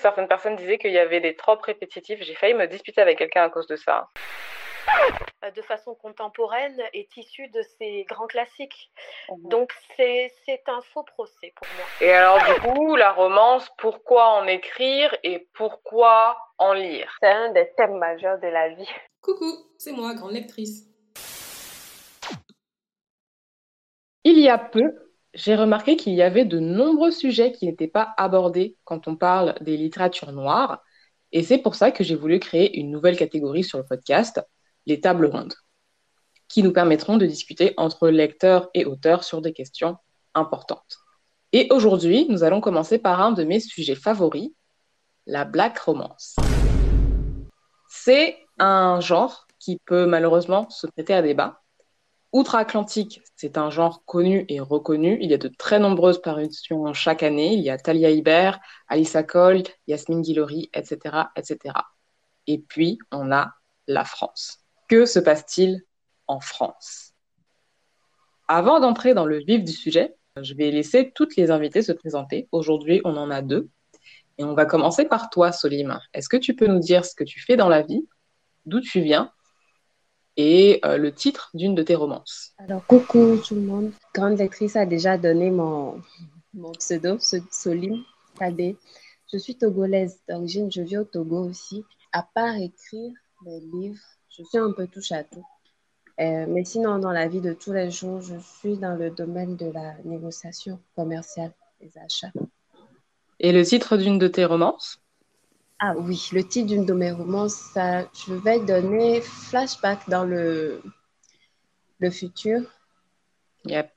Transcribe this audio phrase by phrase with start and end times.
[0.00, 2.22] Certaines personnes disaient qu'il y avait des tropes répétitifs.
[2.22, 4.08] J'ai failli me disputer avec quelqu'un à cause de ça.
[5.44, 8.90] Euh, de façon contemporaine est issu de ces grands classiques.
[9.30, 9.48] Mhm.
[9.48, 10.30] Donc c'est
[10.66, 11.86] un faux procès pour moi.
[12.00, 17.16] Et alors du coup, la romance, pourquoi en écrire et pourquoi en lire?
[17.20, 18.88] C'est un des thèmes majeurs de la vie.
[19.20, 20.84] Coucou, c'est moi, grande lectrice.
[24.24, 28.14] Il y a peu, j'ai remarqué qu'il y avait de nombreux sujets qui n'étaient pas
[28.16, 30.82] abordés quand on parle des littératures noires.
[31.32, 34.40] Et c'est pour ça que j'ai voulu créer une nouvelle catégorie sur le podcast,
[34.86, 35.54] les tables rondes,
[36.48, 39.96] qui nous permettront de discuter entre lecteurs et auteurs sur des questions
[40.34, 40.98] importantes.
[41.52, 44.50] Et aujourd'hui, nous allons commencer par un de mes sujets favoris,
[45.26, 46.36] la black romance.
[47.88, 51.62] C'est un genre qui peut malheureusement se prêter à débat.
[52.38, 55.18] Outre-Atlantique, c'est un genre connu et reconnu.
[55.20, 57.54] Il y a de très nombreuses parutions chaque année.
[57.54, 61.74] Il y a Talia Hibert, Alissa Cole, Yasmine Guillory, etc., etc.
[62.46, 63.54] Et puis, on a
[63.88, 64.60] la France.
[64.88, 65.82] Que se passe-t-il
[66.28, 67.12] en France?
[68.46, 72.46] Avant d'entrer dans le vif du sujet, je vais laisser toutes les invités se présenter.
[72.52, 73.68] Aujourd'hui, on en a deux.
[74.38, 75.98] Et on va commencer par toi, Solim.
[76.14, 78.06] Est-ce que tu peux nous dire ce que tu fais dans la vie,
[78.64, 79.32] d'où tu viens?
[80.38, 83.92] Et euh, le titre d'une de tes romances Alors, coucou tout le monde.
[84.14, 86.00] Grande lectrice a déjà donné mon,
[86.54, 88.04] mon pseudo, Solim
[88.38, 88.76] Kadé.
[89.30, 91.84] Je suis togolaise d'origine, je vis au Togo aussi.
[92.12, 93.12] À part écrire
[93.44, 94.00] des livres,
[94.30, 95.44] je suis un peu touche à tout.
[96.20, 99.56] Euh, mais sinon, dans la vie de tous les jours, je suis dans le domaine
[99.56, 102.32] de la négociation commerciale, des achats.
[103.40, 105.00] Et le titre d'une de tes romances?
[105.80, 110.82] Ah oui, le titre d'une de mes romances, ça, je vais donner Flashback dans le,
[112.00, 112.62] le futur.
[113.64, 113.88] Yep.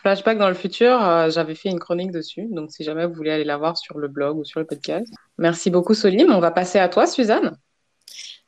[0.00, 3.32] Flashback dans le futur, euh, j'avais fait une chronique dessus, donc si jamais vous voulez
[3.32, 5.12] aller la voir sur le blog ou sur le podcast.
[5.36, 6.30] Merci beaucoup Solim.
[6.30, 7.58] On va passer à toi, Suzanne.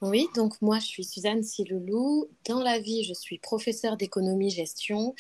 [0.01, 2.29] Oui, donc moi je suis Suzanne Siloulou.
[2.49, 5.15] Dans la vie, je suis professeure d'économie-gestion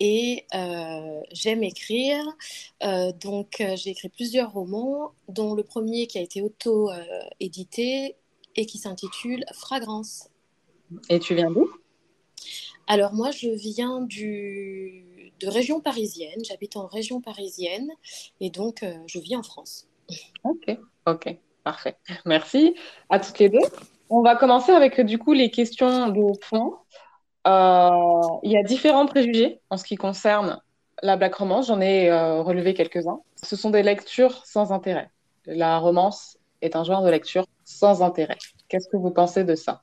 [0.00, 2.22] et euh, j'aime écrire.
[2.82, 8.16] Euh, donc euh, j'ai écrit plusieurs romans, dont le premier qui a été auto-édité
[8.56, 10.28] et qui s'intitule Fragrance.
[11.08, 11.68] Et tu viens d'où?
[12.86, 15.32] Alors moi je viens du...
[15.40, 17.90] de région parisienne, j'habite en région parisienne
[18.40, 19.88] et donc je vis en France.
[20.44, 20.76] Ok,
[21.06, 21.96] ok, parfait.
[22.26, 22.74] Merci
[23.08, 23.66] à toutes les deux.
[24.10, 26.74] On va commencer avec du coup les questions de fond.
[27.46, 30.60] Euh, il y a différents préjugés en ce qui concerne
[31.02, 31.66] la black romance.
[31.66, 33.20] J'en ai euh, relevé quelques-uns.
[33.36, 35.10] Ce sont des lectures sans intérêt.
[35.46, 38.38] La romance est un genre de lecture sans intérêt.
[38.68, 39.82] Qu'est-ce que vous pensez de ça?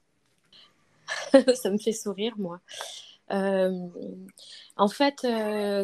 [1.54, 2.60] Ça me fait sourire, moi.
[3.32, 3.88] Euh,
[4.76, 5.26] en fait,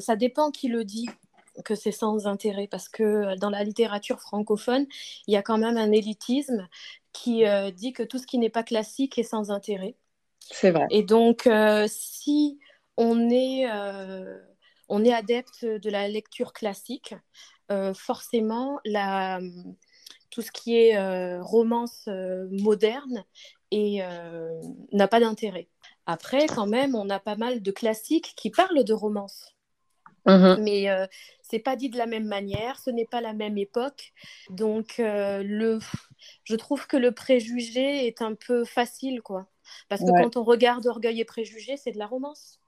[0.01, 1.07] ça dépend qui le dit
[1.63, 4.85] que c'est sans intérêt parce que dans la littérature francophone,
[5.27, 6.67] il y a quand même un élitisme
[7.13, 9.95] qui dit que tout ce qui n'est pas classique est sans intérêt.
[10.51, 10.87] C'est vrai.
[10.89, 12.59] Et donc, euh, si
[12.95, 14.39] on est, euh,
[14.89, 17.15] on est adepte de la lecture classique,
[17.95, 19.41] forcément, la,
[20.29, 20.97] tout ce qui est
[21.41, 23.25] romance moderne
[23.73, 25.67] n'a pas d'intérêt.
[26.05, 29.53] Après, quand même, on a pas mal de classiques qui parlent de romance.
[30.25, 30.61] Mm-hmm.
[30.63, 31.05] Mais euh,
[31.41, 34.13] c'est pas dit de la même manière, ce n'est pas la même époque.
[34.49, 35.79] Donc, le,
[36.45, 39.49] je trouve que le préjugé est un peu facile, quoi.
[39.89, 42.59] Parce que quand on regarde Orgueil et Préjugés, c'est de la romance.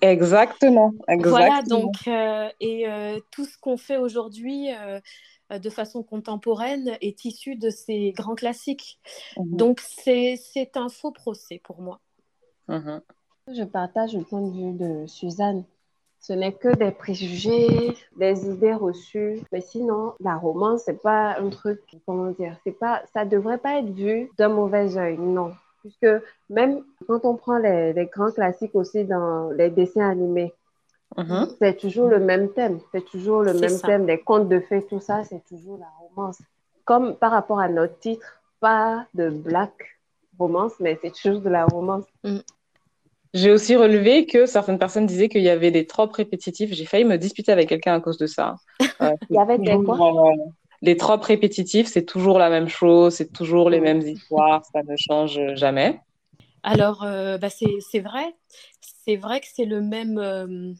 [0.00, 0.92] Exactement.
[1.08, 1.30] exactement.
[1.30, 5.00] Voilà, donc, euh, et euh, tout ce qu'on fait aujourd'hui euh,
[5.58, 9.00] de façon contemporaine est issu de ces grands classiques.
[9.38, 9.56] Mhm.
[9.56, 12.00] Donc, c'est un faux procès pour moi.
[12.68, 13.00] Mhm.
[13.52, 15.64] Je partage le point de vue de Suzanne.
[16.20, 19.40] Ce n'est que des préjugés, des idées reçues.
[19.50, 23.80] Mais sinon, la romance, c'est pas un truc, comment dire, c'est pas, ça devrait pas
[23.80, 25.52] être vu d'un mauvais œil, non.
[25.82, 26.06] Puisque
[26.48, 30.54] même quand on prend les, les grands classiques aussi dans les dessins animés,
[31.16, 31.56] mm-hmm.
[31.58, 32.80] c'est toujours le même thème.
[32.92, 34.06] C'est toujours le même thème.
[34.06, 36.38] Les contes de fées, tout ça, c'est toujours la romance.
[36.84, 39.72] Comme par rapport à notre titre, pas de black
[40.38, 42.04] romance, mais c'est toujours de la romance.
[42.24, 42.38] Mm.
[43.34, 46.72] J'ai aussi relevé que certaines personnes disaient qu'il y avait des tropes répétitifs.
[46.74, 48.56] J'ai failli me disputer avec quelqu'un à cause de ça.
[49.00, 49.98] Euh, Il y avait des quoi?
[50.82, 54.96] Les tropes répétitifs, c'est toujours la même chose, c'est toujours les mêmes histoires, ça ne
[54.96, 56.00] change jamais.
[56.64, 58.34] Alors, euh, bah c'est vrai.
[59.04, 60.18] C'est vrai que c'est le même.
[60.18, 60.72] Euh,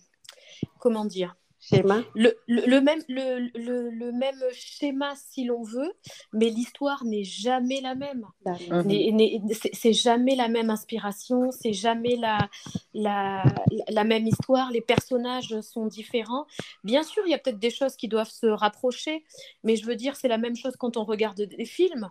[0.79, 5.93] comment dire schéma le, le, même, le, le, même schéma si l'on veut,
[6.32, 8.26] mais l'histoire n'est jamais la même.
[8.44, 9.49] Mhm.
[9.73, 12.50] C'est jamais la même inspiration, c'est jamais la,
[12.94, 13.44] la,
[13.88, 16.47] la, même histoire, les personnages sont différents.
[16.82, 19.25] Bien sûr, il y a peut-être des choses qui doivent se rapprocher,
[19.62, 22.11] mais je veux dire, c'est la même chose quand on regarde des films.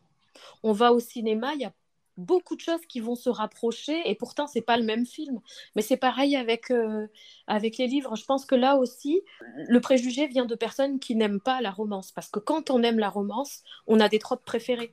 [0.64, 1.74] On va au cinéma, il y a
[2.22, 5.40] beaucoup de choses qui vont se rapprocher et pourtant c'est pas le même film.
[5.76, 7.08] Mais c'est pareil avec euh,
[7.48, 8.16] avec les livres.
[8.16, 9.22] Je pense que là aussi
[9.68, 12.12] le préjugé vient de personnes qui n'aiment pas la romance.
[12.12, 14.92] Parce que quand on aime la romance on a des tropes préférés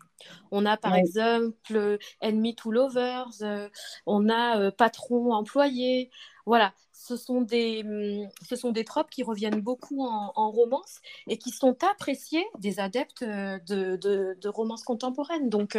[0.51, 3.69] on a par exemple Enemy to Lovers euh,
[4.07, 6.11] on a euh, patron employé.
[6.47, 6.73] Voilà.
[6.93, 11.51] Ce sont des hum, ce sont des tropes qui reviennent beaucoup en, romance et qui
[11.51, 15.77] sont appréciés des adeptes de, de, de romance contemporaine donc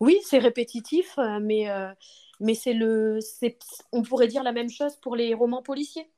[0.00, 1.90] oui, c'est répétitif, euh, mais, euh,
[2.40, 3.18] mais c'est le,
[3.92, 6.10] on pourrait dire la même chose pour les romans policiers.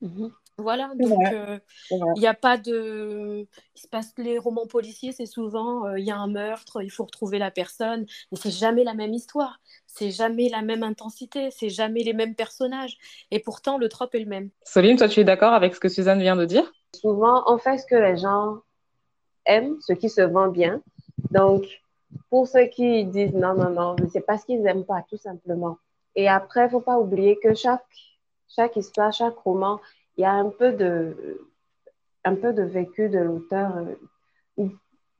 [0.00, 0.32] Mhm.
[0.60, 1.56] Voilà, donc euh,
[1.92, 3.46] il n'y a pas de.
[3.76, 7.04] Il se passe les romans policiers, c'est souvent il y a un meurtre, il faut
[7.04, 11.68] retrouver la personne, mais c'est jamais la même histoire, c'est jamais la même intensité, c'est
[11.68, 12.98] jamais les mêmes personnages,
[13.30, 14.50] et pourtant le trope est le même.
[14.64, 16.72] Soline, toi, tu es d'accord avec ce que Suzanne vient de dire?
[16.96, 18.58] Souvent, on fait ce que les gens
[19.46, 20.82] aiment, ce qui se vend bien.
[21.30, 21.66] Donc,
[22.30, 25.78] pour ceux qui disent non, non, non, c'est parce qu'ils n'aiment pas, tout simplement.
[26.14, 27.84] Et après, il ne faut pas oublier que chaque,
[28.48, 29.80] chaque histoire, chaque roman,
[30.16, 31.40] il y a un peu de,
[32.24, 33.76] un peu de vécu de l'auteur,
[34.58, 34.66] euh,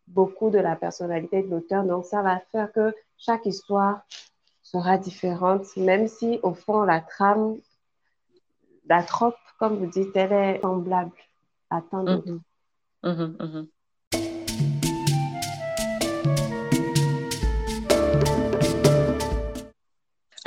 [0.06, 1.84] beaucoup de la personnalité de l'auteur.
[1.84, 4.02] Donc, ça va faire que chaque histoire
[4.62, 7.56] sera différente, même si, au fond, la trame,
[8.86, 11.12] la trope, comme vous dites, elle est semblable
[11.70, 12.32] à tant d'autres.
[13.02, 13.68] Mmh mmh mmh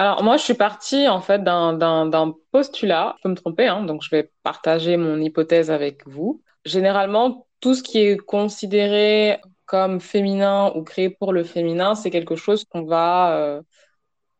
[0.01, 4.01] Alors moi, je suis partie en fait d'un postulat, je peux me tromper, hein, donc
[4.01, 6.41] je vais partager mon hypothèse avec vous.
[6.65, 12.35] Généralement, tout ce qui est considéré comme féminin ou créé pour le féminin, c'est quelque
[12.35, 13.61] chose qu'on va, euh,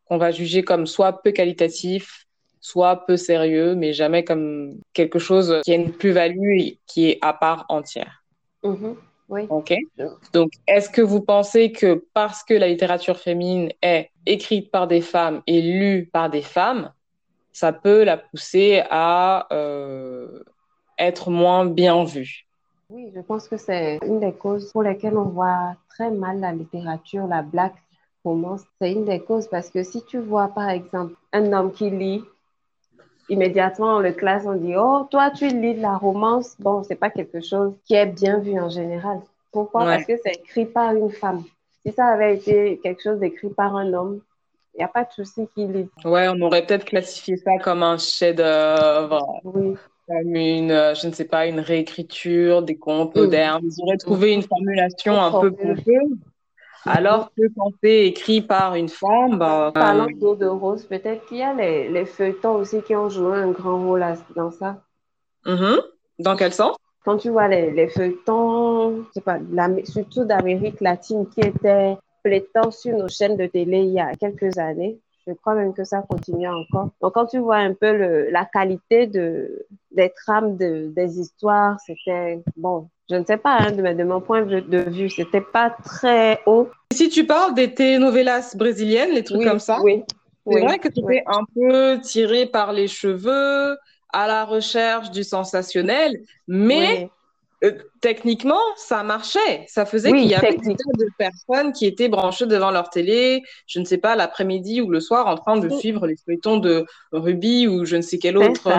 [0.06, 2.26] qu'on va juger comme soit peu qualitatif,
[2.60, 7.20] soit peu sérieux, mais jamais comme quelque chose qui a une plus-value et qui est
[7.22, 8.24] à part entière.
[8.64, 8.96] Mm-hmm.
[9.32, 9.48] Oui.
[9.50, 9.74] OK.
[10.34, 15.00] Donc, est-ce que vous pensez que parce que la littérature féminine est écrite par des
[15.00, 16.92] femmes et lue par des femmes,
[17.54, 20.44] ça peut la pousser à euh,
[21.00, 22.46] être moins bien vue?
[22.90, 26.52] Oui, je pense que c'est une des causes pour lesquelles on voit très mal la
[26.52, 27.74] littérature, la black
[28.26, 28.64] romance.
[28.82, 32.22] C'est une des causes parce que si tu vois, par exemple, un homme qui lit
[33.32, 36.56] immédiatement, le classe, on dit Oh, toi, tu lis de la romance.
[36.60, 39.22] Bon, c'est pas quelque chose qui est bien vu en général.
[39.52, 39.86] Pourquoi?
[39.86, 41.44] Parce que c'est écrit par une femme.
[41.86, 44.22] Si ça avait été quelque chose d'écrit par un homme,
[44.76, 45.90] il n'y a pas de souci qu'il lit.
[46.06, 49.42] Ouais, on aurait peut-être classifié ça comme un chef-d'œuvre.
[49.44, 49.76] Oui.
[50.08, 53.62] Comme une, euh, je ne sais pas, une réécriture des contes modernes.
[53.64, 56.18] Ils auraient trouvé une formulation un peu pompeuse.
[56.86, 61.26] Alors que quand c'est écrit par une femme, bah, Parlant euh, d'eau de rose, peut-être
[61.26, 64.04] qu'il y a les, les, feuilletons aussi qui ont joué un grand rôle
[64.36, 64.82] dans ça.
[65.46, 65.80] Mm-hmm.
[66.20, 66.76] Dans quel sens?
[67.06, 69.40] Quand tu vois les, les feuilletons, je sais pas,
[69.86, 74.58] surtout d'Amérique latine qui étaient pléthores sur nos chaînes de télé il y a quelques
[74.58, 76.90] années, je crois même que ça continue encore.
[77.02, 81.78] Donc, quand tu vois un peu le, la qualité de, des trames de, des histoires,
[81.86, 85.70] c'était bon, je ne sais pas, hein, de, de, mon point de vue, c'était pas
[85.84, 86.70] très haut.
[86.94, 90.04] Si tu parles des telenovelas brésiliennes, les trucs comme ça, oui,
[90.50, 93.78] c'est vrai que c'était un peu tiré par les cheveux,
[94.14, 97.10] à la recherche du sensationnel, mais
[97.64, 99.66] euh, techniquement, ça marchait.
[99.68, 103.80] Ça faisait qu'il y avait des de personnes qui étaient branchées devant leur télé, je
[103.80, 107.68] ne sais pas, l'après-midi ou le soir, en train de suivre les feuilletons de Ruby
[107.68, 108.72] ou je ne sais quelle autre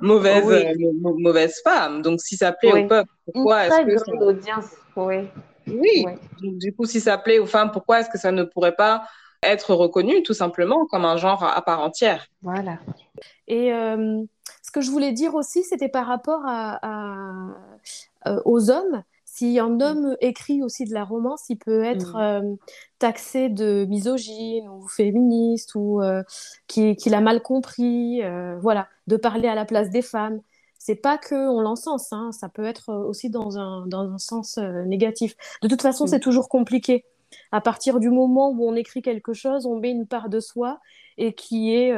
[0.00, 2.02] mauvaise, euh, mauvaise femme.
[2.02, 3.98] Donc, si ça plaît au peuple, pourquoi est-ce que.
[3.98, 4.12] Ça...
[4.14, 5.28] audience, oui.
[5.68, 6.04] Oui.
[6.40, 9.04] du coup, si ça plaît aux femmes, pourquoi est-ce que ça ne pourrait pas
[9.44, 12.26] être reconnu tout simplement comme un genre à part entière?
[12.42, 12.78] Voilà.
[13.46, 14.22] Et euh,
[14.62, 16.80] ce que je voulais dire aussi, c'était par rapport à,
[18.26, 19.02] euh, aux hommes.
[19.24, 22.56] Si un homme écrit aussi de la romance, il peut être mm.
[22.98, 26.02] taxé de misogyne ou féministe ou
[26.66, 28.20] qu'il a mal compris,
[28.60, 30.40] voilà, de parler à la place des femmes
[30.84, 34.58] c'est pas que on l'encense, hein, ça peut être aussi dans un, dans un sens
[34.58, 35.36] négatif.
[35.62, 37.04] De toute façon, c'est toujours compliqué.
[37.52, 40.80] À partir du moment où on écrit quelque chose, on met une part de soi
[41.18, 41.94] et qui est,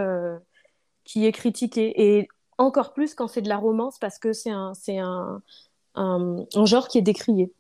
[1.05, 1.95] qui est critiqué.
[1.97, 5.43] Et encore plus quand c'est de la romance parce que c'est un, c'est un,
[5.95, 7.53] un, genre qui est décrié.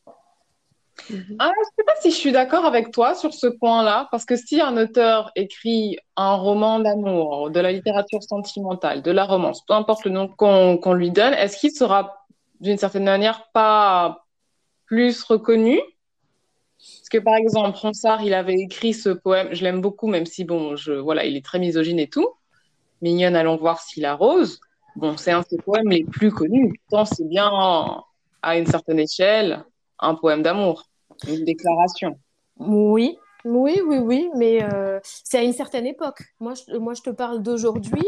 [1.10, 1.36] Mhm.
[1.40, 4.24] Ah, je ne sais pas si je suis d'accord avec toi sur ce point-là, parce
[4.24, 9.64] que si un auteur écrit un roman d'amour, de la littérature sentimentale, de la romance,
[9.66, 12.26] peu importe le nom qu'on lui donne, est-ce qu'il sera
[12.60, 14.24] d'une certaine manière pas
[14.86, 15.80] plus reconnu?
[16.78, 20.44] Parce que par exemple, Ronsard, il avait écrit ce poème, je l'aime beaucoup, même si
[20.44, 22.28] bon, je, voilà, il est très misogyne et tout.
[23.02, 24.60] Mignonne, allons voir s'il arrose.
[24.96, 26.72] Bon, c'est un de ses poèmes les plus connus.
[26.88, 27.50] Pourtant, c'est bien
[28.42, 29.64] à une certaine échelle
[29.98, 30.84] un poème d'amour,
[31.28, 32.18] une déclaration.
[32.58, 36.22] Oui, oui, oui, oui, mais euh, c'est à une certaine époque.
[36.40, 38.06] Moi, je, moi, je te parle d'aujourd'hui.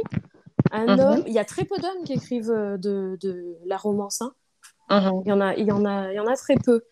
[0.72, 1.00] Un mhm.
[1.00, 4.22] homme, il y a très peu d'hommes qui écrivent euh, de, de la romance.
[4.22, 4.32] Hein.
[4.90, 5.22] Mhm.
[5.24, 6.82] Il, y en a, il, y en a, il y en a très peu.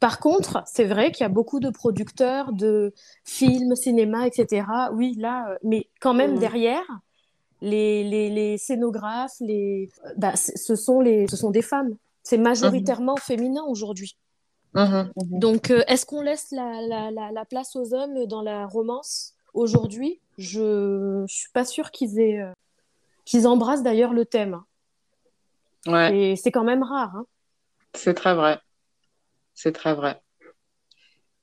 [0.00, 2.92] Par contre, c'est vrai qu'il y a beaucoup de producteurs de
[3.24, 4.66] films, cinéma, etc.
[4.92, 6.38] Oui, là, euh, mais quand même mhm.
[6.40, 6.84] derrière,
[7.64, 11.96] les, les, les, scénographes, les, bah, ce, sont les, ce sont des femmes.
[12.22, 14.16] C'est majoritairement féminin aujourd'hui.
[14.74, 15.38] Mhm, mhm.
[15.38, 20.20] Donc, euh, est-ce qu'on laisse la, la, la, place aux hommes dans la romance aujourd'hui?
[20.36, 22.52] Je ne suis pas sûre qu'ils aient, euh,
[23.24, 24.60] qu'ils embrassent d'ailleurs le thème.
[25.86, 26.16] Ouais.
[26.16, 27.16] Et c'est quand même rare.
[27.16, 27.26] Hein.
[27.94, 28.58] C'est très vrai.
[29.54, 30.20] C'est très vrai.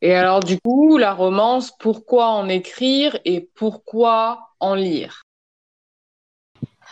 [0.01, 5.23] Et alors, du coup, la romance, pourquoi en écrire et pourquoi en lire?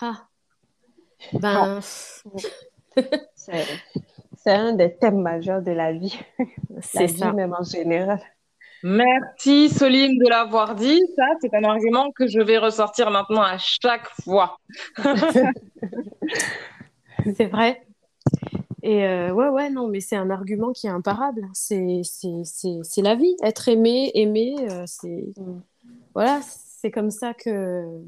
[0.01, 0.27] Ah.
[1.33, 1.79] Ben.
[3.35, 3.65] c'est
[4.43, 6.17] c'est un des thèmes majeurs de la vie.
[6.81, 7.33] C'est ça.
[7.33, 8.21] même en général.
[8.83, 11.01] Merci Soline de l'avoir dit.
[11.17, 14.57] Ça, c'est un argument que je vais ressortir maintenant à chaque fois.
[17.35, 17.85] c'est vrai.
[18.81, 21.41] Et euh, ouais, ouais, non, mais c'est un argument qui est imparable.
[21.53, 22.01] C'est
[22.97, 23.35] la vie.
[23.43, 25.33] Être aimé, aimé, euh, c'est.
[25.35, 25.59] Mm.
[26.13, 28.01] Voilà, c'est comme ça que.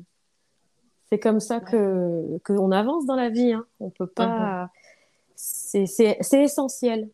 [1.12, 3.52] C'est comme ça que qu'on avance dans la vie.
[3.52, 3.66] Hein.
[3.80, 4.70] On peut pas.
[5.36, 7.10] C'est essentiel.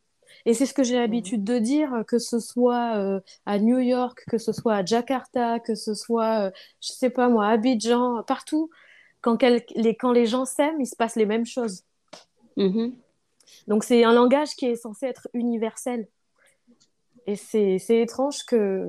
[0.45, 4.23] Et c'est ce que j'ai l'habitude de dire, que ce soit euh, à New York,
[4.29, 8.23] que ce soit à Jakarta, que ce soit, euh, je sais pas moi, à Abidjan,
[8.23, 8.69] partout.
[9.21, 11.83] Quand, les, quand les gens s'aiment, il se passe les mêmes choses.
[12.55, 12.93] Mm-hmm.
[13.67, 16.07] Donc c'est un langage qui est censé être universel.
[17.25, 18.85] Et c'est étrange que,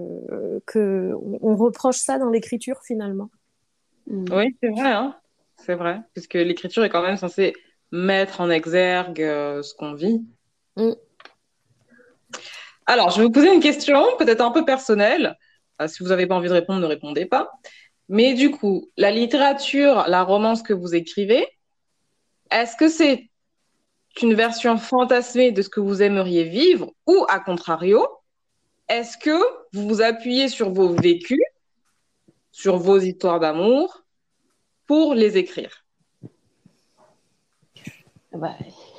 [0.64, 3.30] que on reproche ça dans l'écriture finalement.
[4.08, 4.24] Mm.
[4.32, 4.90] Oui, c'est vrai.
[4.90, 5.16] Hein
[5.56, 6.00] c'est vrai.
[6.14, 7.52] Puisque l'écriture est quand même censée
[7.92, 10.24] mettre en exergue euh, ce qu'on vit.
[10.76, 10.92] Mm.
[12.86, 15.36] Alors, je vais vous poser une question, peut-être un peu personnelle.
[15.80, 17.52] Euh, si vous n'avez pas envie de répondre, ne répondez pas.
[18.08, 21.46] Mais du coup, la littérature, la romance que vous écrivez,
[22.50, 23.28] est-ce que c'est
[24.22, 28.06] une version fantasmée de ce que vous aimeriez vivre ou, à contrario,
[28.88, 29.38] est-ce que
[29.74, 31.38] vous vous appuyez sur vos vécus,
[32.50, 34.04] sur vos histoires d'amour
[34.86, 35.84] pour les écrire
[38.32, 38.56] bah,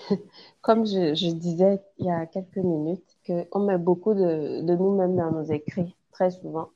[0.62, 5.44] comme je, disais il y a quelques minutes, qu'on met beaucoup de, nous-mêmes dans nos
[5.44, 6.70] écrits, très souvent.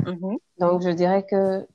[0.00, 0.38] Mm-hmm.
[0.58, 1.66] Donc, je dirais que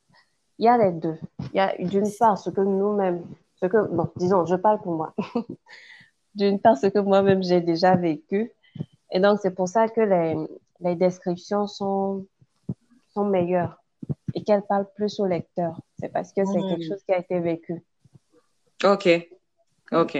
[0.57, 1.17] il y a les deux.
[1.53, 3.23] Il y a d'une part ce que nous-mêmes,
[3.55, 5.13] ce que, bon, disons, je parle pour moi.
[6.35, 8.51] d'une part, ce que moi-même j'ai déjà vécu.
[9.11, 10.35] Et donc, c'est pour ça que les,
[10.79, 12.25] les descriptions sont,
[13.13, 13.81] sont meilleures
[14.35, 15.81] et qu'elles parlent plus au lecteur.
[15.99, 16.89] C'est parce que c'est quelque mm.
[16.89, 17.83] chose qui a été vécu.
[18.83, 19.09] Ok.
[19.91, 20.17] Ok.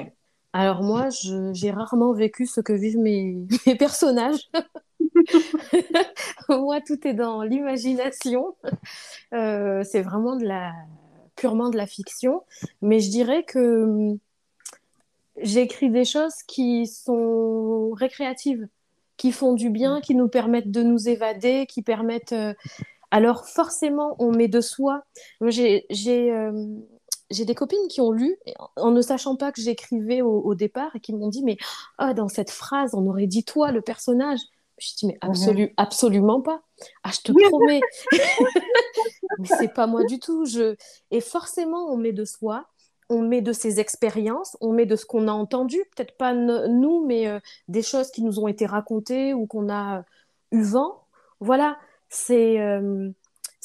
[0.54, 1.10] Alors moi,
[1.52, 3.46] j'ai rarement vécu ce que vivent mes,
[3.78, 4.50] personnages.
[6.50, 8.56] moi, tout est dans l'imagination.
[9.34, 10.72] Euh, c'est vraiment de la
[11.36, 12.44] purement de la fiction.
[12.82, 14.18] Mais je dirais que hum,
[15.42, 18.66] j'écris des choses qui sont récréatives,
[19.18, 22.36] qui font du bien, qui nous permettent de nous évader, qui permettent.
[23.16, 25.04] Euh, alors forcément, on met de soi.
[25.42, 25.86] J'ai
[26.32, 26.52] euh,
[27.32, 28.38] j'ai des copines qui ont lu
[28.76, 31.58] en ne sachant pas que j'écrivais au, départ et qui m'ont dit mais
[31.98, 34.40] ah, dans cette phrase on aurait dit toi le personnage.
[34.78, 36.62] Je dis mais absolu, absolument pas.
[37.04, 37.82] Ah je te promets.
[39.40, 40.46] Mais c'est pas moi du tout.
[40.46, 40.76] Je
[41.12, 42.68] et forcément on met de soi
[43.10, 45.78] on met de ses expériences on met de ce qu'on a entendu.
[45.96, 50.04] Peut-être pas nous mais euh, des choses qui nous ont été racontées ou qu'on a
[50.52, 51.08] eu vent.
[51.40, 51.78] Voilà
[52.16, 53.12] c'est euh,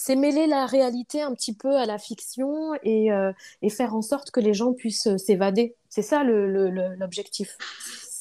[0.03, 3.33] c'est mêler la réalité un petit peu à la fiction et, euh,
[3.69, 5.77] faire en sorte que les gens puissent euh, s'évader.
[5.91, 7.59] C'est ça l'objectif.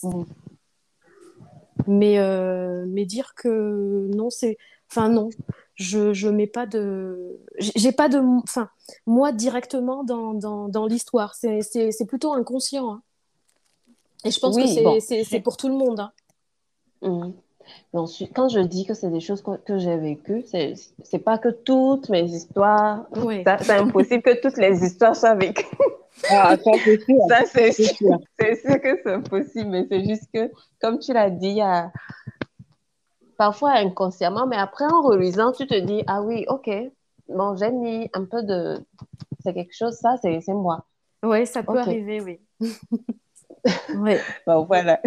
[0.03, 0.23] Mmh.
[1.87, 4.57] Mais, euh, mais dire que non, c'est.
[4.91, 5.29] Enfin, non,
[5.75, 7.39] je, je mets pas de.
[7.59, 8.19] J'ai pas de.
[8.43, 8.69] Enfin,
[9.05, 11.33] moi, directement dans, dans, l'histoire.
[11.35, 12.91] C'est plutôt inconscient.
[12.91, 13.01] Hein.
[14.25, 16.01] Et je pense que c'est pour tout le monde.
[16.01, 16.11] Hein.
[17.03, 17.31] Mmh
[17.93, 22.23] quand je dis que c'est des choses que, j'ai vécues, c'est, pas que toutes mes
[22.23, 23.05] histoires,
[23.61, 25.65] c'est impossible que toutes les histoires soient vécues.
[26.29, 27.17] Ah, ça, c'est sûr.
[27.29, 28.19] Ça, c'est sûr.
[28.37, 31.61] C'est sûr que c'est impossible, mais c'est juste que, comme tu l'as dit, il y
[31.61, 31.91] a,
[33.39, 36.69] parfois inconsciemment, mais après en relisant, tu te dis, ah oui, ok,
[37.29, 38.77] bon, j'ai mis un peu de...
[39.41, 40.85] C'est quelque chose, ça, c'est moi.
[41.23, 42.39] Oui, ça peut arriver, oui.
[43.95, 44.15] oui.
[44.45, 44.99] Bon, voilà.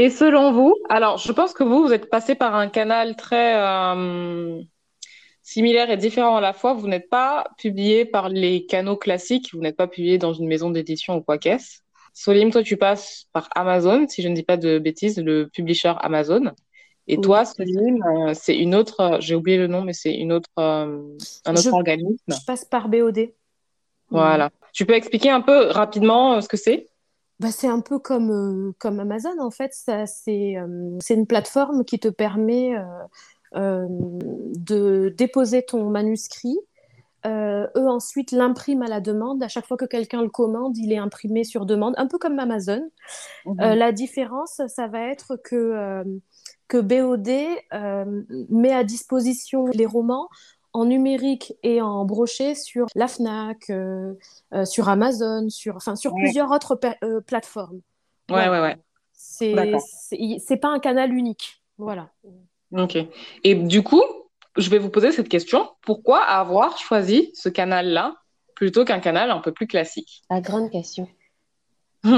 [0.00, 3.56] Et selon vous, alors je pense que vous, vous êtes passé par un canal très
[3.56, 4.62] euh,
[5.42, 6.72] similaire et différent à la fois.
[6.72, 10.70] Vous n'êtes pas publié par les canaux classiques, vous n'êtes pas publié dans une maison
[10.70, 11.80] d'édition ou quoi qu'est-ce.
[12.14, 15.94] Solim, toi, tu passes par Amazon, si je ne dis pas de bêtises, le publisher
[15.98, 16.52] Amazon.
[17.08, 20.32] Et toi, Solim, euh, c'est une autre, euh, j'ai oublié le nom, mais c'est une
[20.32, 21.16] autre, un
[21.48, 22.22] autre organisme.
[22.28, 23.32] Je passe par BOD.
[24.10, 24.50] Voilà.
[24.72, 26.86] Tu peux expliquer un peu rapidement ce que c'est?
[27.40, 29.72] Bah, c'est un peu comme, euh, comme Amazon, en fait.
[29.88, 32.74] Euh, c'est une plateforme qui te permet
[33.54, 36.58] euh, de déposer ton manuscrit.
[37.24, 39.42] eux ensuite l'impriment à la demande.
[39.42, 42.38] À chaque fois que quelqu'un le commande, il est imprimé sur demande, un peu comme
[42.38, 42.82] Amazon.
[43.46, 43.56] Mhm.
[43.58, 46.02] la différence, ça va être que,
[46.66, 47.28] que BOD
[48.50, 50.28] met à disposition les romans
[50.78, 54.14] en numérique et en brochet sur la Fnac, euh,
[54.54, 57.80] euh, sur Amazon, sur, enfin, sur plusieurs autres euh, plateformes.
[58.30, 58.76] Ouais, ouais, ouais.
[59.12, 61.60] C'est pas un canal unique.
[61.78, 62.10] Voilà.
[62.72, 62.96] Ok.
[63.42, 64.02] Et du coup,
[64.56, 65.68] je vais vous poser cette question.
[65.82, 68.14] Pourquoi avoir choisi ce canal-là
[68.54, 70.22] plutôt qu'un canal un peu plus classique?
[70.30, 71.08] La grande question.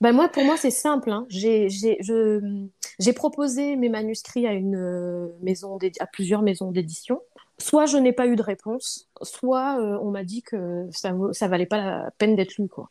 [0.00, 1.10] Ben moi, pour moi, c'est simple.
[1.10, 1.26] Hein.
[1.28, 7.20] J'ai proposé mes manuscrits à, une euh, maison à plusieurs maisons d'édition.
[7.58, 11.48] Soit je n'ai pas eu de réponse, soit euh, on m'a dit que ça ne
[11.48, 12.68] valait pas la peine d'être lu.
[12.68, 12.90] Quoi.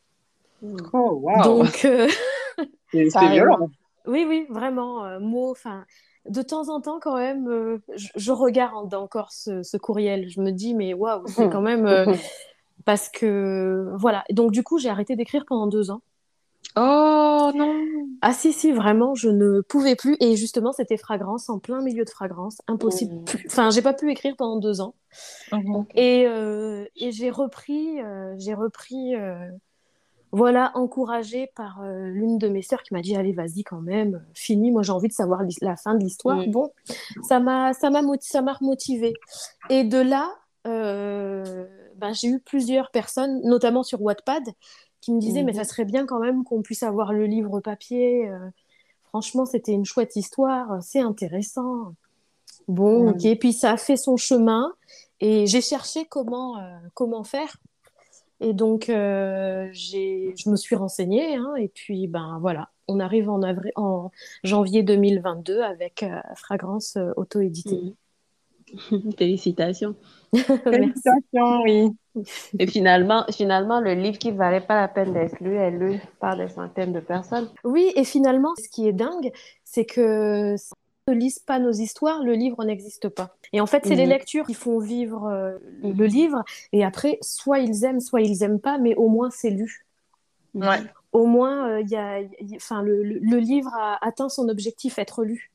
[0.91, 1.43] Oh, wow.
[1.43, 2.09] Donc, euh,
[2.91, 3.69] c'est violent.
[4.05, 5.19] Oui, oui, vraiment.
[5.21, 5.85] mot, enfin,
[6.27, 10.29] de temps en temps, quand même, je, regarde encore ce, ce, courriel.
[10.29, 12.17] Je me dis, mais waouh, c'est quand même.
[12.83, 14.25] parce que, voilà.
[14.31, 16.01] Donc, du coup, j'ai arrêté d'écrire pendant deux ans.
[16.79, 17.73] Oh non
[18.21, 20.15] Ah si, si, vraiment, je ne pouvais plus.
[20.19, 22.61] Et justement, c'était fragrance, en plein milieu de fragrance.
[22.67, 23.15] Impossible.
[23.21, 23.37] Oh.
[23.47, 24.93] Enfin, j'ai pas pu écrire pendant deux ans.
[25.51, 25.85] Mhm.
[25.95, 29.49] Et, euh, et j'ai repris, euh, j'ai repris, euh,
[30.31, 34.71] voilà, encouragée par l'une de mes sœurs qui m'a dit, allez, vas-y quand même, fini,
[34.71, 36.37] moi j'ai envie de savoir la fin de l'histoire.
[36.37, 36.51] Mm.
[36.51, 36.69] Bon,
[37.23, 39.13] ça m'a, ça m'a, ça m'a remotivée.
[39.69, 40.29] Et de là,
[40.65, 44.43] ben, j'ai eu plusieurs personnes, notamment sur Wattpad,
[45.01, 45.65] qui me disait, mais ça mhm.
[45.65, 48.27] serait bien quand même qu'on puisse avoir le livre papier.
[48.29, 48.49] Euh.
[49.09, 51.93] franchement, c'était une chouette histoire, c'est intéressant.
[52.67, 53.39] Bon, ok.
[53.39, 54.73] Puis ça a fait son chemin
[55.19, 57.57] et j'ai cherché comment, euh, comment faire.
[58.39, 61.35] Et donc, euh, je me suis renseignée.
[61.35, 64.11] Hein, et puis, ben voilà, on arrive en, avril, en
[64.43, 67.81] janvier 2022 avec Fragrance auto-éditée.
[67.81, 67.95] Mhm.
[69.17, 69.95] Félicitations.
[70.35, 71.89] Félicitations, oui.
[72.59, 76.35] Et finalement, finalement, le livre qui valait pas la peine d'être lu est lu par
[76.35, 77.49] des centaines de personnes.
[77.63, 79.31] Oui, et finalement, ce qui est dingue,
[79.63, 80.71] c'est que si
[81.07, 83.35] on ne lise pas nos histoires, le livre n'existe pas.
[83.53, 84.11] Et en fait, c'est les mhm.
[84.11, 86.43] lectures qui font vivre euh, le livre.
[86.73, 89.85] Et après, soit ils aiment, soit ils aiment pas, mais au moins c'est lu.
[90.53, 90.79] Ouais.
[91.13, 92.19] Au moins, euh, il y a,
[92.55, 95.51] enfin, le, le, livre a atteint son objectif, être lu.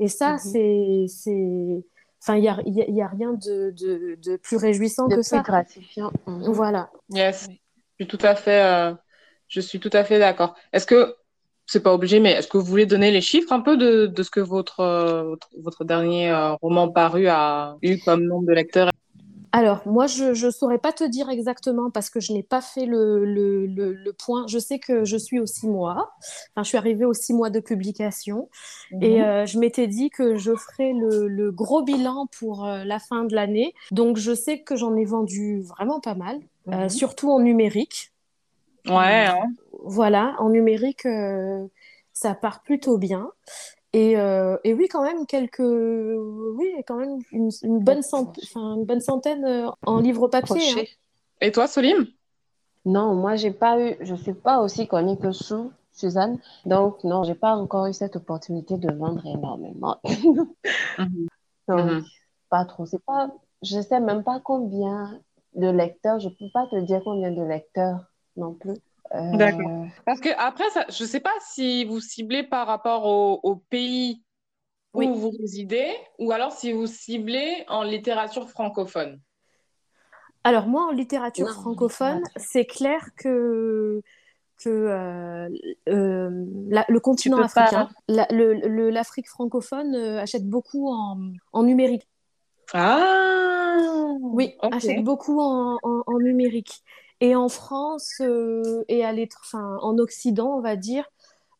[0.00, 1.08] Et ça, mhm.
[1.08, 1.84] c'est
[2.26, 5.40] Enfin, il n'y a, y a, rien de, de, de, plus réjouissant que ça.
[5.40, 6.10] gratifiant.
[6.26, 6.52] Mhm.
[6.52, 6.88] Voilà.
[7.10, 7.48] Yes.
[7.98, 8.94] Je suis tout à fait, euh,
[9.46, 10.54] je suis tout à fait d'accord.
[10.72, 11.16] Est-ce que,
[11.66, 14.22] c'est pas obligé, mais est-ce que vous voulez donner les chiffres un peu de, de
[14.22, 18.90] ce que votre, euh, votre, dernier euh, roman paru a eu comme nombre de lecteurs
[19.56, 22.86] alors, moi, je ne saurais pas te dire exactement parce que je n'ai pas fait
[22.86, 24.48] le, le, le, point.
[24.48, 26.10] Je sais que je suis au six mois.
[26.50, 28.48] Enfin, je suis arrivée aux six mois de publication.
[29.00, 29.24] Et mhm.
[29.24, 33.36] euh, je m'étais dit que je ferais le, gros bilan pour euh, la fin de
[33.36, 33.74] l'année.
[33.92, 36.88] Donc, je sais que j'en ai vendu vraiment pas mal, euh, mhm.
[36.88, 38.10] surtout en numérique.
[38.88, 39.26] Ouais.
[39.26, 39.52] Hein.
[39.84, 41.06] Voilà, en numérique,
[42.12, 43.30] ça part plutôt bien.
[43.94, 45.60] Et, euh, et, oui, quand même, quelques.
[45.60, 50.56] Oui, quand même une, bonne, une bonne centaine euh, en livre papier.
[50.76, 50.82] Hein.
[51.40, 52.04] Et toi, Solim?
[52.84, 53.96] Non, moi, j'ai pas eu.
[54.00, 56.40] Je suis pas aussi connue que Sue, Suzanne.
[56.66, 59.96] Donc, non, j'ai pas encore eu cette opportunité de vendre énormément.
[60.96, 61.26] Mhm.
[61.66, 62.04] Donc, mhm.
[62.50, 62.86] pas trop.
[62.86, 63.30] C'est pas.
[63.62, 65.20] Je sais même pas combien
[65.54, 66.18] de lecteurs.
[66.18, 68.00] Je peux pas te dire combien de lecteurs
[68.36, 68.76] non plus.
[69.12, 69.84] D'accord.
[69.84, 73.56] Euh, Parce que après, ça, je ne sais pas si vous ciblez par rapport au,
[73.56, 74.22] pays
[74.92, 79.20] où vous résidez ou alors si vous ciblez en littérature francophone.
[80.44, 84.02] Alors moi, en littérature francophone, c'est clair que
[84.62, 85.48] que euh,
[85.88, 86.30] euh,
[86.88, 92.08] le continent africain, l'Afrique francophone achète beaucoup en, en, numérique.
[92.72, 96.84] Ah Oui, achète beaucoup en, en numérique.
[97.20, 101.04] Et en France euh, et à enfin, en Occident, on va dire,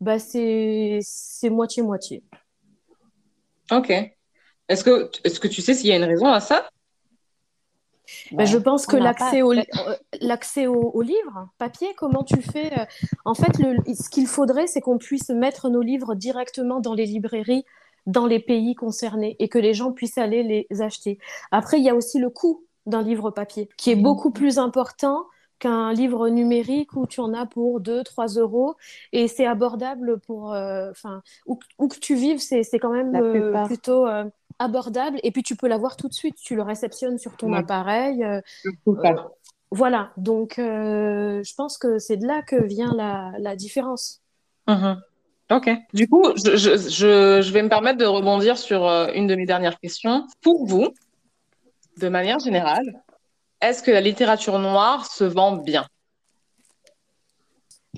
[0.00, 1.00] bah, c'est
[1.44, 2.22] moitié-moitié.
[3.70, 3.92] Ok.
[4.68, 6.68] Est-ce que, est-ce que tu sais s'il y a une raison à ça?
[8.32, 9.70] Ben, je pense que n'a l'accès pas au, accès.
[9.88, 12.84] euh, l'accès au, au livre papier, comment tu fais euh,
[13.24, 17.06] En fait, le, ce qu'il faudrait, c'est qu'on puisse mettre nos livres directement dans les
[17.06, 17.64] librairies,
[18.06, 21.18] dans les pays concernés, et que les gens puissent aller les acheter.
[21.50, 25.24] Après, il y a aussi le coût d'un livre papier, qui est beaucoup plus important
[25.64, 28.74] qu'un livre numérique où tu en as pour 2-3 euros,
[29.12, 30.52] et c'est abordable pour...
[30.52, 34.06] euh, Enfin, où, où que tu vives, c'est c'est quand même euh, plutôt...
[34.06, 34.24] euh,
[34.60, 37.58] abordable et puis tu peux l'avoir tout de suite tu le réceptionnes sur ton Ouais.
[37.58, 38.40] appareil euh,
[39.70, 44.20] voilà, donc euh, je pense que c'est de là que vient la, la différence.
[44.68, 45.00] Mhm.
[45.50, 45.68] Ok.
[45.92, 49.44] Du coup, je, je, je, je vais me permettre de rebondir sur une de mes
[49.46, 50.24] dernières questions.
[50.40, 50.88] Pour vous,
[51.98, 53.02] de manière générale,
[53.68, 55.84] est-ce que la littérature noire se vend bien?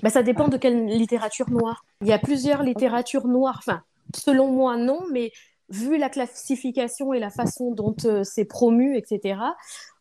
[0.03, 1.83] Bah, ça dépend de quelle littérature noire.
[2.01, 3.81] Il y a plusieurs littératures noires, enfin,
[4.15, 5.31] selon moi non, mais
[5.69, 9.39] vu la classification et la façon dont euh, c'est promu, etc.,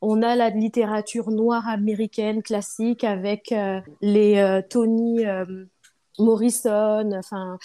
[0.03, 5.65] on a la littérature noire américaine classique avec euh, les euh, Tony euh,
[6.19, 7.59] Morrison, enfin,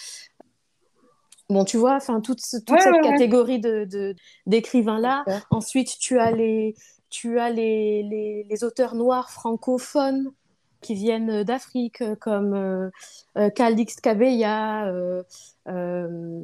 [1.50, 3.10] bon, tu vois, enfin, toute, ce- toute Ouais, cette ouais, ouais.
[3.10, 5.24] catégorie de, de- d'écrivains-là.
[5.50, 6.74] Ensuite, tu as les,
[7.12, 10.32] tu as les, les, les auteurs noirs francophones
[10.80, 12.90] qui viennent d'Afrique, euh, comme euh,
[13.38, 15.22] euh, Calix euh,
[15.68, 16.38] euh,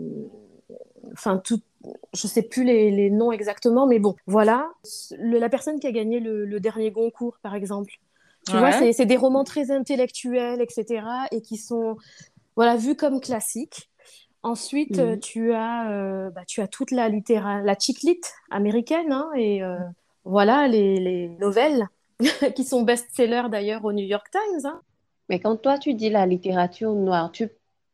[1.12, 1.60] enfin, tout,
[2.14, 4.70] je sais plus les, les noms exactement, mais bon, voilà.
[5.18, 7.94] Le- la personne qui a gagné le, le dernier Goncourt, par exemple.
[8.46, 8.78] Tu vois, Ouais.
[8.78, 11.96] c'est c'est des romans très intellectuels, etc., et qui sont
[12.54, 13.90] voilà, vus comme classiques.
[14.44, 15.18] Ensuite, Mhm.
[15.20, 19.62] tu as, bah, tu as toute la littéra la chick-lit américaine, hein, et
[20.24, 21.86] voilà, les, les nouvelles
[22.56, 24.66] qui sont best-sellers d'ailleurs au New York Times.
[24.66, 24.82] hein.
[25.28, 27.48] Mais quand toi, tu dis la littérature noire, tu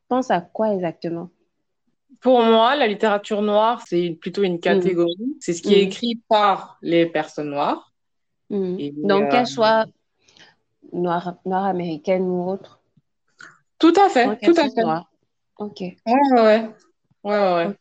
[0.08, 1.30] penses à quoi exactement?
[2.20, 5.36] Pour moi, la littérature noire, c'est plutôt une catégorie.
[5.40, 5.88] C'est ce qui est Mm.
[5.88, 7.92] écrit par les personnes noires.
[8.50, 9.86] Et, Donc, euh, qu'elle soit
[10.92, 12.80] noire, noire américaine ou autre,
[13.78, 14.82] Tout à fait, tout à fait.
[14.82, 15.10] noire.
[15.58, 15.80] Ok.
[15.80, 16.70] Ouais, ouais, ouais.
[17.24, 17.76] Ouais, ouais, ouais.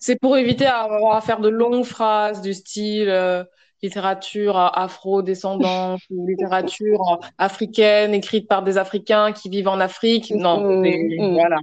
[0.00, 3.44] C'est pour éviter d'avoir à faire de longues phrases du style euh,
[3.82, 10.30] littérature euh, afro-descendante ou littérature euh, africaine écrite par des Africains qui vivent en Afrique.
[10.30, 11.32] Non, c'est, Mm, mm.
[11.32, 11.56] voilà.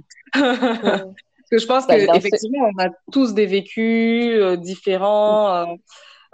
[0.82, 1.14] Mm.
[1.38, 5.66] Parce que je pense ce- qu'effectivement, on a tous des vécus euh, différents, euh,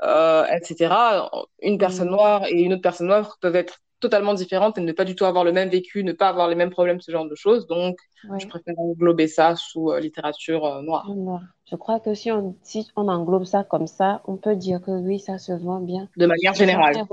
[0.05, 1.31] euh, etc.
[1.63, 2.11] Une personne Mm.
[2.11, 5.25] noire et une autre personne noire peuvent être totalement différentes et ne pas du tout
[5.25, 7.67] avoir le même vécu, ne pas avoir les mêmes problèmes, ce genre de choses.
[7.67, 7.97] Donc,
[8.29, 8.39] Ouais.
[8.41, 11.07] je préfère englober ça sous littérature noire.
[11.71, 14.91] Je crois que si on, si on englobe ça comme ça, on peut dire que
[14.91, 16.09] oui, ça se vend bien.
[16.17, 17.05] De manière générale.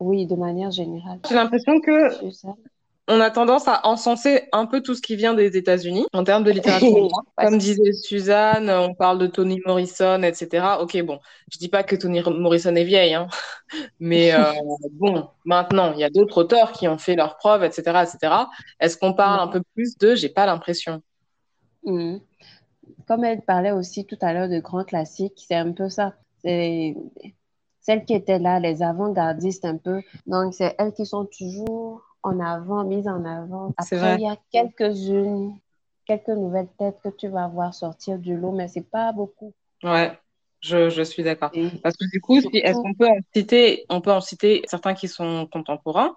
[0.00, 1.20] Oui, de manière générale.
[1.28, 2.08] J'ai l'impression que
[3.06, 6.42] on a tendance à encenser un peu tout ce qui vient des États-Unis en termes
[6.42, 10.78] de littérature Comme disait Suzanne, on parle de Toni Morrison, etc.
[10.80, 11.20] Ok, bon,
[11.52, 13.28] je dis pas que Toni Morrison est vieille, hein,
[14.00, 14.52] mais euh,
[14.92, 18.34] bon, maintenant, il y a d'autres auteurs qui ont fait leurs preuves, etc., etc.
[18.80, 21.02] Est-ce qu'on parle un peu plus de J'ai pas l'impression.
[21.84, 22.20] Mhm.
[23.06, 26.14] Comme elle parlait aussi tout à l'heure de grands classiques, c'est un peu ça.
[26.42, 26.96] C'est
[27.80, 30.02] celles qui étaient là, les avant-gardistes un peu.
[30.26, 33.72] Donc, c'est elles qui sont toujours en avant, mises en avant.
[33.76, 35.54] Après, il y a quelques-unes,
[36.06, 39.52] quelques nouvelles têtes que tu vas voir sortir du lot, mais c'est pas beaucoup.
[39.82, 40.12] Ouais,
[40.60, 41.50] je, je suis d'accord.
[41.82, 44.94] Parce que du coup, si, est-ce qu'on peut en citer, on peut en citer certains
[44.94, 46.16] qui sont contemporains?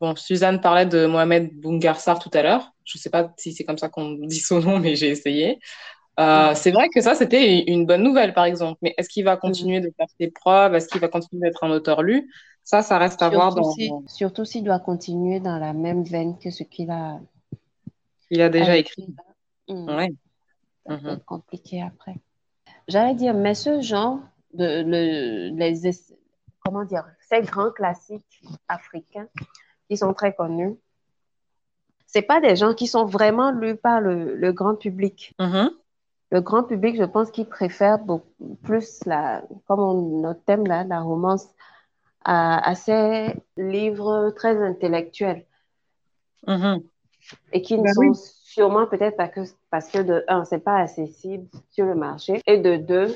[0.00, 2.72] Bon, Suzanne parlait de Mohamed Boungarsar tout à l'heure.
[2.84, 5.58] Je sais pas si c'est comme ça qu'on dit son nom, mais j'ai essayé.
[6.18, 8.78] Euh, c'est vrai que ça, c'était une bonne nouvelle, par exemple.
[8.82, 10.74] Mais est-ce qu'il va continuer de faire ses preuves?
[10.74, 12.32] Est-ce qu'il va continuer d'être un auteur lu?
[12.64, 16.02] Ça, ça reste à voir surtout dans, si, surtout s'il doit continuer dans la même
[16.02, 17.18] veine que ce qu'il a,
[18.30, 19.02] il a a déjà écrit.
[19.02, 19.96] écrit là.
[19.96, 20.08] Ouais.
[20.86, 21.14] Ça peut Mhm.
[21.14, 22.16] être compliqué après.
[22.88, 24.18] J'allais dire, mais ce genre
[24.54, 25.90] de le, les
[26.64, 29.28] comment dire, ces grands classiques africains
[29.88, 30.76] qui sont très connus,
[32.06, 35.34] c'est pas des gens qui sont vraiment lus par le, le grand public.
[35.38, 35.70] Mhm.
[36.30, 40.84] Le grand public, je pense qu'il préfère beaucoup plus la, comme on, notre thème là,
[40.84, 41.48] la romance,
[42.24, 45.46] à, à ces livres très intellectuels
[46.46, 46.82] Mhm.
[47.52, 48.14] et qui ne Ben sont oui.
[48.14, 52.58] sûrement peut-être parce que, parce que de un, c'est pas accessible sur le marché et
[52.58, 53.14] de deux,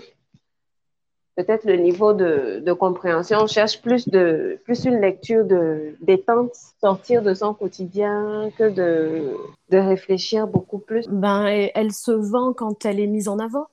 [1.37, 6.55] peut-être le niveau de, de compréhension, on cherche plus de plus une lecture de détente,
[6.81, 9.37] sortir de son quotidien que de,
[9.71, 11.09] de réfléchir beaucoup plus.
[11.09, 13.67] Ben, elle se vend quand elle est mise en avant.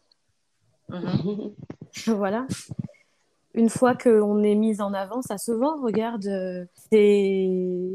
[0.89, 1.51] Mhm.
[2.05, 2.45] Voilà.
[3.55, 5.81] Une fois qu'on est mise en avant, ça se vend.
[5.81, 7.49] Regarde, euh, c'est,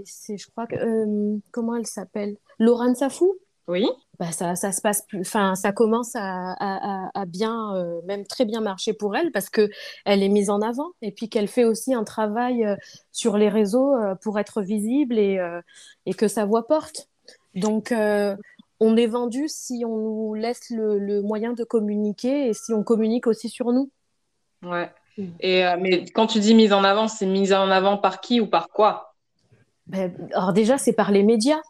[0.05, 2.37] c'est, je crois que, euh, comment elle s'appelle?
[2.59, 3.37] Laurent Safou?
[3.69, 3.89] Oui.
[4.19, 8.25] Bah, ça, ça, se passe plus, enfin, ça commence à, à, à bien, euh, même
[8.27, 9.69] très bien marcher pour elle parce que
[10.05, 12.77] elle est mise en avant et puis qu'elle fait aussi un travail euh,
[13.11, 15.41] sur les réseaux euh, pour être visible et,
[16.07, 17.09] et que sa voix porte.
[17.55, 17.95] Donc,
[18.81, 22.83] on est vendu si on nous laisse le, le, moyen de communiquer et si on
[22.83, 23.91] communique aussi sur nous.
[24.63, 24.91] Ouais.
[25.17, 25.25] Mm.
[25.41, 28.47] Et, mais quand tu dis mise en avant, c'est mise en avant par qui ou
[28.47, 29.15] par quoi?
[29.87, 31.61] Ben, Alors déjà, c'est par les médias.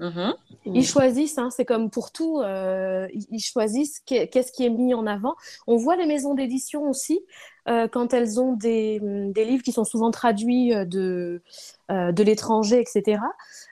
[0.00, 0.34] Mm-hmm.
[0.66, 5.06] Ils choisissent, hein, c'est comme pour tout, euh, ils choisissent qu'est-ce qui est mis en
[5.06, 5.34] avant.
[5.66, 7.20] On voit les maisons d'édition aussi,
[7.68, 11.42] euh, quand elles ont des, des, livres qui sont souvent traduits euh, de,
[11.88, 13.20] de l'étranger, etc.,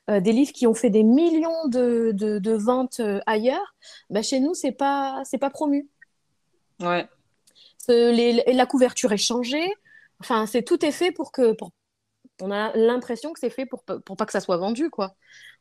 [0.09, 3.75] des livres qui ont fait des millions de, de, de ventes ailleurs,
[4.11, 5.89] bah, chez nous, c'est pas, pas promu.
[6.81, 7.07] Ouais.
[7.89, 9.73] Les, la couverture est changée,
[10.21, 11.53] enfin, c'est tout est fait pour que.
[11.53, 11.73] Pour,
[12.41, 15.15] on a l'impression que c'est fait pour, pour pas que ça soit vendu, quoi.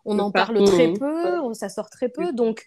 [0.05, 0.99] On en parle très mmh.
[0.99, 2.33] peu, ça sort très peu.
[2.33, 2.65] Donc,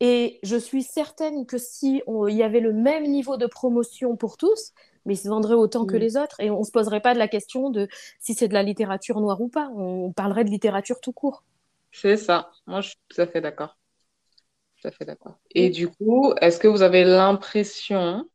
[0.00, 4.36] et je suis certaine que si il y avait le même niveau de promotion pour
[4.36, 4.72] tous,
[5.04, 6.00] mais ils se vendraient autant que mmh.
[6.00, 8.62] les autres et on se poserait pas de la question de si c'est de la
[8.62, 9.68] littérature noire ou pas.
[9.74, 11.42] On parlerait de littérature tout court.
[11.92, 12.50] C'est ça.
[12.66, 13.76] Moi, je suis tout à fait d'accord.
[14.80, 15.38] Tout à fait d'accord.
[15.54, 18.28] Et du coup, est-ce que vous avez l'impression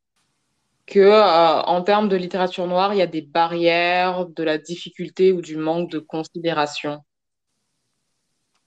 [0.85, 5.31] que euh, en termes de littérature noire, il y a des barrières, de la difficulté
[5.31, 7.03] ou du manque de considération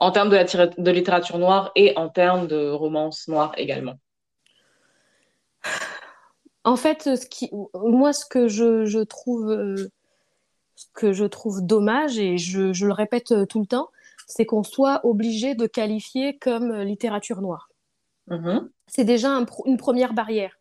[0.00, 3.98] en termes de, la de littérature noire et en termes de romance noire également
[6.64, 9.50] En fait, ce qui, moi, ce que je, je trouve,
[10.76, 13.88] ce que je trouve dommage, et je, je le répète tout le temps,
[14.28, 17.68] c'est qu'on soit obligé de qualifier comme littérature noire.
[18.28, 18.68] Mm-hmm.
[18.86, 19.30] C'est déjà
[19.66, 20.57] une première barrière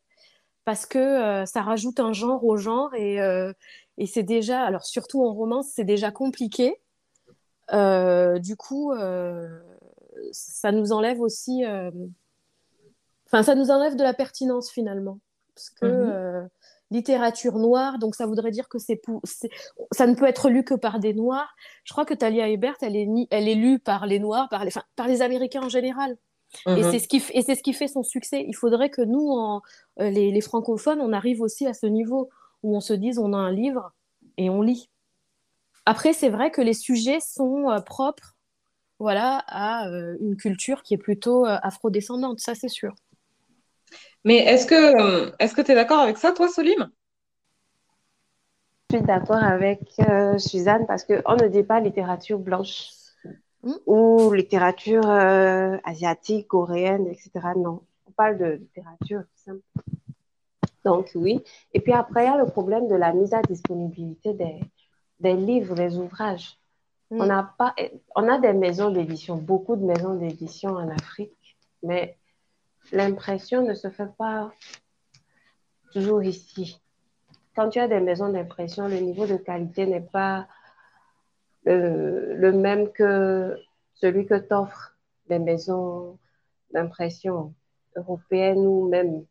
[0.67, 3.53] parce que euh, ça rajoute un genre au genre et, euh,
[3.97, 6.75] et c'est déjà, alors surtout en romance, c'est déjà compliqué.
[7.71, 8.93] Euh, du coup,
[10.33, 11.63] ça nous enlève aussi,
[13.27, 15.19] enfin, ça nous enlève de la pertinence finalement,
[15.55, 16.49] parce que mhm.
[16.91, 19.01] littérature noire, donc ça voudrait dire que c'est
[19.93, 21.55] ça ne peut être lu que par des noirs.
[21.85, 24.71] Je crois que Talia Hebert, elle est, elle est lue par les noirs, par les,
[24.97, 26.17] par les Américains en général.
[26.65, 26.91] Et mhm.
[26.91, 28.43] c'est ce qui et c'est ce qui fait son succès.
[28.47, 29.61] Il faudrait que nous, en,
[29.97, 32.29] les, les francophones, on arrive aussi à ce niveau
[32.63, 33.93] où on se dise on a un livre
[34.37, 34.89] et on lit.
[35.85, 38.35] Après, c'est vrai que les sujets sont euh, propres
[38.99, 42.93] voilà, à euh, une culture qui est plutôt euh, afrodescendante, ça c'est sûr.
[44.25, 46.89] Mais est-ce que est-ce que tu es d'accord avec ça, toi, Solim?
[48.89, 49.79] Je suis d'accord avec
[50.39, 52.89] Suzanne parce qu'on ne dit pas littérature blanche
[53.63, 53.73] hmm?
[53.85, 57.31] ou littérature asiatique, coréenne, etc.
[57.55, 59.61] Non, on parle de littérature simple.
[60.85, 61.43] Donc oui.
[61.73, 64.61] Et puis après, il y a le problème de la mise à disponibilité des,
[65.19, 66.57] des livres, des ouvrages.
[67.11, 67.31] On, mm.
[67.31, 67.75] a pas,
[68.15, 72.17] on a des maisons d'édition, beaucoup de maisons d'édition en Afrique, mais
[72.91, 74.51] l'impression ne se fait pas
[75.91, 76.81] toujours ici.
[77.55, 80.47] Quand tu as des maisons d'impression, le niveau de qualité n'est pas
[81.75, 83.57] le, même que
[83.93, 86.17] celui que t'offrent des maisons
[86.71, 87.53] d'impression
[87.95, 89.25] européennes ou même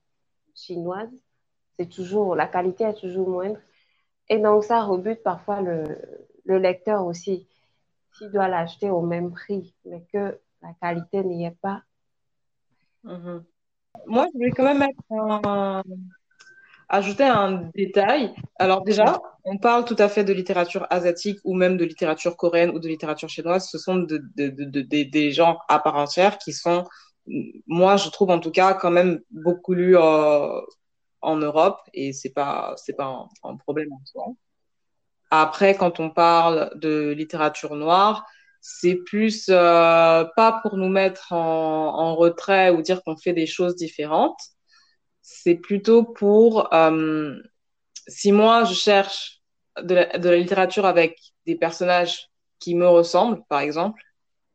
[0.55, 1.22] chinoises.
[1.79, 3.59] C'est toujours, la qualité est toujours moindre.
[4.29, 5.85] Et donc, ça rebute parfois le,
[6.44, 7.46] le lecteur aussi,
[8.12, 11.83] s'il doit l'acheter au même prix, mais que la qualité n'y est pas.
[13.05, 13.44] Mhm.
[14.07, 14.87] Moi, je voulais quand même
[16.88, 18.35] ajouter un détail.
[18.59, 22.70] Alors déjà, on parle tout à fait de littérature asiatique ou même de littérature coréenne
[22.70, 23.68] ou de littérature chinoise.
[23.68, 26.85] Ce sont de, de, de, des gens à part entière qui sont,
[27.66, 30.61] moi, je trouve en tout cas, quand même beaucoup lus euh,
[31.22, 34.27] en Europe et c'est pas c'est pas un, problème en soi.
[35.31, 38.25] Après, quand on parle de littérature noire,
[38.61, 43.75] c'est plus euh, pas pour nous mettre en retrait ou dire qu'on fait des choses
[43.77, 44.56] différentes.
[45.29, 47.35] C'est plutôt pour euh,
[48.07, 49.43] si moi je cherche
[49.83, 54.01] de la, de la, littérature avec des personnages qui me ressemblent, par exemple,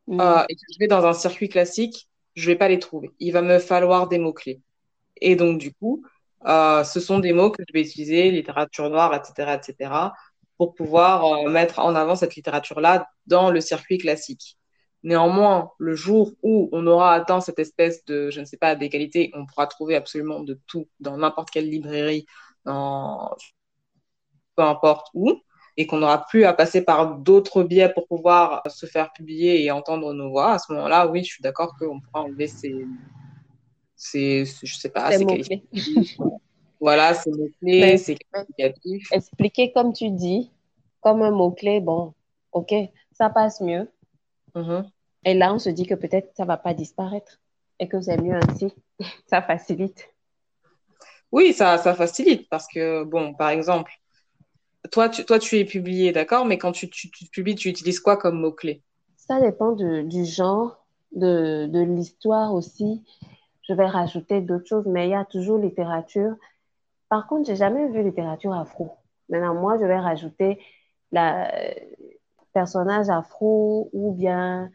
[0.06, 0.18] mmh.
[0.18, 3.10] euh, et que je vais dans un circuit classique, je vais pas les trouver.
[3.18, 4.62] Il va me falloir des mots clés.
[5.20, 6.06] Et donc du coup,
[6.46, 9.92] euh, ce sont des mots que je vais utiliser, littérature noire, etc., etc.,
[10.56, 14.56] pour pouvoir mettre en avant cette littérature-là dans le circuit classique.
[15.02, 19.32] Néanmoins, le jour où on aura atteint cette espèce de, je ne sais pas, d'égalité,
[19.34, 22.24] on pourra trouver absolument de tout dans n'importe quelle librairie,
[22.64, 23.34] dans
[24.54, 25.40] peu importe où,
[25.76, 29.70] et qu'on n'aura plus à passer par d'autres biais pour pouvoir se faire publier et
[29.70, 32.86] entendre nos voix, à ce moment-là, oui, je suis d'accord qu'on pourra enlever ces,
[33.96, 36.18] c'est, je sais pas, c'est qualificatif.
[36.80, 39.08] voilà, c'est mot-clé, c'est qualificatif.
[39.12, 40.50] Expliquer comme tu dis,
[41.00, 42.12] comme un mot-clé, bon,
[42.52, 42.74] ok,
[43.12, 43.88] ça passe mieux.
[44.54, 44.90] Mm-hmm.
[45.24, 47.40] Et là, on se dit que peut-être ça va pas disparaître.
[47.78, 48.72] et que c'est mieux ainsi.
[49.26, 50.08] ça facilite.
[51.32, 53.92] Oui, ça, ça facilite parce que, bon, par exemple,
[54.90, 58.00] toi, tu, toi, tu es publié, d'accord, mais quand tu, tu, tu, publies, tu utilises
[58.00, 58.82] quoi comme mot-clé?
[59.16, 63.02] Ça dépend de, du genre, de, de l'histoire aussi.
[63.66, 66.34] Je vais rajouter d'autres choses, mais il y a toujours littérature.
[67.08, 68.92] Par contre, j'ai jamais vu littérature afro.
[69.28, 70.58] Maintenant, moi, je vais rajouter
[71.12, 71.50] la
[72.52, 74.70] personnage afro ou bien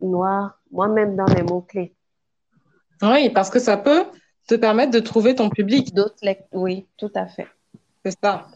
[0.00, 1.94] noir, moi-même dans les mots-clés.
[3.02, 4.04] Oui, parce que ça peut
[4.46, 5.94] te permettre de trouver ton public.
[5.94, 6.16] D'autres
[6.52, 7.48] oui, tout à fait.
[8.04, 8.46] C'est ça.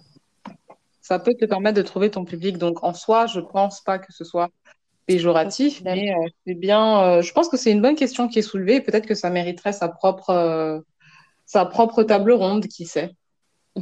[1.01, 2.59] Ça peut te permettre de trouver ton public.
[2.59, 4.49] Donc, en soi, je pense pas que ce soit
[5.07, 7.03] péjoratif, mais euh, c'est bien.
[7.03, 8.81] Euh, je pense que c'est une bonne question qui est soulevée.
[8.81, 10.79] Peut-être que ça mériterait sa propre, euh,
[11.47, 13.11] sa propre table ronde, qui sait.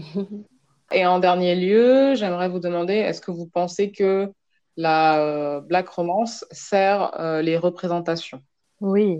[0.90, 4.32] Et en dernier lieu, j'aimerais vous demander, est-ce que vous pensez que
[4.78, 7.12] la black romance sert
[7.42, 8.42] les représentations
[8.80, 9.18] Oui,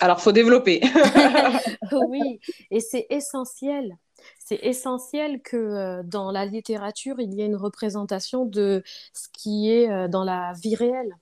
[0.00, 0.80] alors, faut développer.
[2.08, 3.96] oui, et c'est essentiel.
[4.38, 9.70] C'est essentiel que euh, dans la littérature, il y ait une représentation de ce qui
[9.70, 11.16] est euh, dans la vie réelle.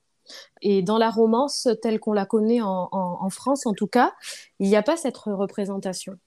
[0.61, 4.13] Et dans la romance, telle qu'on la connaît en, France, en tout cas,
[4.59, 6.17] il n'y a pas cette représentation.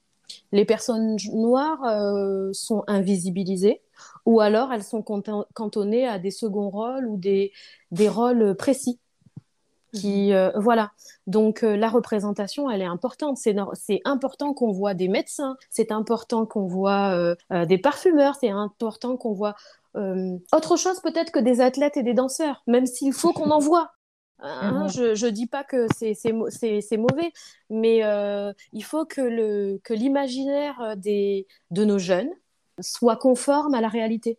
[0.53, 3.83] Les personnes noires euh, sont invisibilisées
[4.27, 7.53] ou alors elles sont cantonnées à des seconds rôles ou des
[8.09, 8.99] rôles précis.
[9.93, 10.35] Qui, mhm.
[10.35, 10.93] euh, voilà.
[11.27, 13.39] Donc euh, la représentation, elle est importante.
[13.39, 17.35] C'est, c'est important qu'on voit des médecins, c'est important qu'on voit
[17.67, 19.57] des parfumeurs, c'est important qu'on voit
[19.97, 23.91] autre chose peut-être que des athlètes et des danseurs, même s'il faut qu'on en voit.
[24.42, 25.14] Hein, mhm.
[25.14, 27.33] je ne dis pas que c'est, mauvais,
[27.68, 28.03] mais
[28.72, 32.31] il faut que, l'imaginaire des, de nos jeunes
[32.81, 34.38] soit conforme à la réalité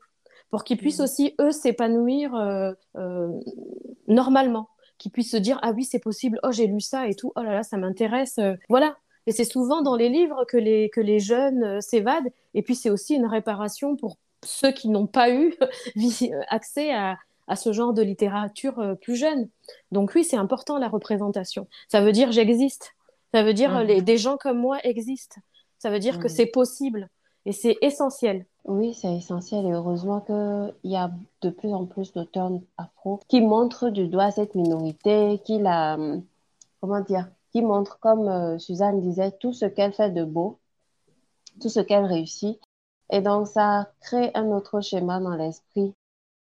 [0.49, 1.05] pour qu'ils puissent mhm.
[1.05, 2.33] aussi, eux, s'épanouir
[4.07, 4.67] normalement
[5.01, 7.41] qui puissent se dire ah oui c'est possible oh j'ai lu ça et tout oh
[7.41, 11.01] là là ça m'intéresse euh, voilà et c'est souvent dans les livres que les que
[11.01, 15.31] les jeunes euh, s'évadent et puis c'est aussi une réparation pour ceux qui n'ont pas
[15.31, 15.55] eu
[16.49, 17.17] accès à,
[17.51, 19.49] à ce genre de littérature euh, plus jeune
[19.91, 22.95] donc oui c'est important la représentation ça veut dire j'existe
[23.33, 23.83] ça veut dire mmh.
[23.83, 25.41] les, des gens comme moi existent
[25.79, 26.35] ça veut dire que mmh.
[26.35, 27.09] c'est possible
[27.45, 31.09] et c'est essentiel oui, c'est essentiel et heureusement qu'il y a
[31.41, 35.97] de plus en plus d'auteurs afro qui montrent du doigt cette minorité, qui la,
[36.79, 40.59] comment dire, qui montrent, comme euh, Suzanne disait, tout ce qu'elle fait de beau,
[41.61, 42.59] tout ce qu'elle réussit.
[43.11, 45.93] Et donc, ça crée un autre schéma dans l'esprit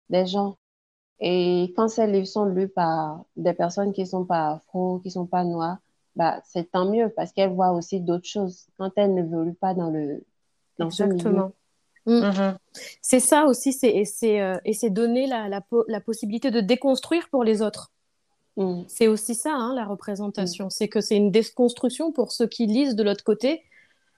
[0.10, 0.56] des gens.
[1.20, 5.10] Et quand ces livres sont lus par des personnes qui ne sont pas afro, qui
[5.10, 5.78] ne sont pas noires,
[6.16, 9.90] bah, c'est tant mieux parce qu'elles voient aussi d'autres choses quand elles n'évoluent pas dans
[9.90, 10.24] le
[10.78, 11.52] dans Exactement.
[12.06, 12.20] Mm.
[12.20, 12.58] Mhm.
[13.02, 17.62] C'est ça aussi, c'est, et euh, c'est donner la, la, possibilité de déconstruire pour les
[17.62, 17.92] autres.
[18.58, 18.84] Mm.
[18.88, 20.68] C'est aussi ça, hein, la représentation.
[20.68, 20.70] Mm.
[20.72, 23.64] C'est que c'est une déconstruction pour ceux qui lisent de l'autre côté.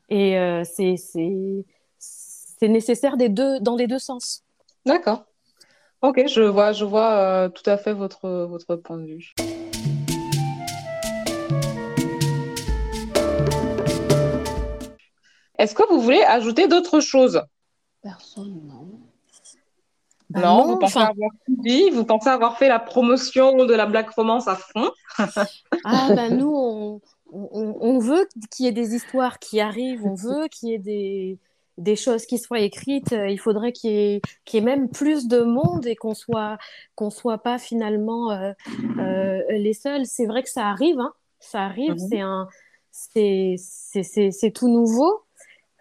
[0.10, 4.44] Et euh, c'est, c'est, nécessaire des deux, dans les deux sens.
[4.86, 5.26] D'accord.
[6.04, 9.36] Ok, je vois, je vois euh, tout à fait votre, votre point de vue.
[15.60, 17.44] Est-ce que vous voulez ajouter d'autres choses?
[18.02, 19.00] Personne, non.
[20.32, 21.30] Bah non, vous, pensez avoir
[21.92, 24.90] vous pensez avoir fait la promotion de la Black Romance à fond?
[25.84, 30.48] Ah, ben nous, on, on, veut qu'il y ait des histoires qui arrivent, on veut
[30.48, 31.40] qu'il y ait des,
[31.82, 33.12] des choses qui soient écrites.
[33.12, 34.22] Il faudrait qu'il y, ait,
[34.54, 36.58] y ait même plus de monde et qu'on soit,
[36.96, 38.52] qu'on soit pas finalement euh,
[39.00, 40.06] euh, les seuls.
[40.06, 41.14] C'est vrai que ça arrive, hein.
[41.40, 42.08] ça arrive, mhm.
[42.10, 42.48] c'est un,
[42.92, 45.24] c'est tout nouveau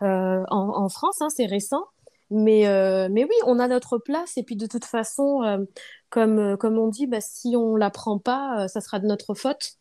[0.02, 1.84] euh, en, en, France, hein, c'est récent.
[2.30, 4.36] Mais, euh, mais oui, on a notre place.
[4.36, 5.58] Et puis de toute façon, euh,
[6.08, 9.34] comme, euh, comme on dit, bah, si on la prend pas, ça sera de notre
[9.34, 9.74] faute.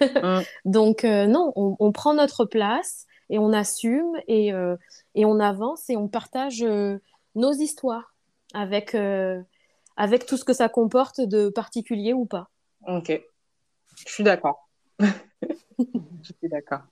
[0.00, 0.40] Mm.
[0.64, 4.52] Donc non, on, prend notre place et on assume et,
[5.14, 6.64] et on avance et on partage
[7.34, 8.14] nos histoires
[8.54, 8.96] avec,
[9.96, 12.48] avec tout ce que ça comporte de particulier ou pas.
[12.86, 13.10] Ok,
[14.06, 14.68] je suis d'accord.
[15.00, 16.82] je suis d'accord.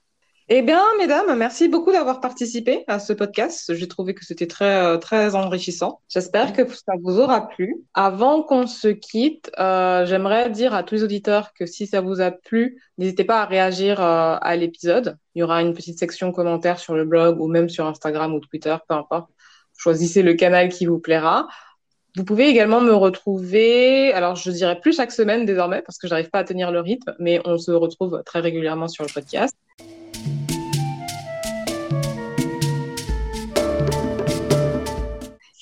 [0.52, 3.72] Eh bien, mesdames, merci beaucoup d'avoir participé à ce podcast.
[3.72, 6.00] J'ai trouvé que c'était très, euh, très enrichissant.
[6.08, 7.76] J'espère que ça vous aura plu.
[7.94, 12.20] Avant qu'on se quitte, euh, j'aimerais dire à tous les auditeurs que si ça vous
[12.20, 15.18] a plu, n'hésitez pas à réagir euh, à l'épisode.
[15.36, 18.40] Il y aura une petite section commentaires sur le blog ou même sur Instagram ou
[18.40, 19.30] Twitter, peu importe.
[19.78, 21.46] Choisissez le canal qui vous plaira.
[22.16, 26.28] Vous pouvez également me retrouver, alors je dirais plus chaque semaine désormais parce que j'arrive
[26.28, 29.54] pas à tenir le rythme, mais on se retrouve très régulièrement sur le podcast.